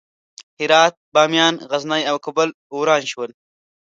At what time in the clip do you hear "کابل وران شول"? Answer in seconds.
2.25-3.29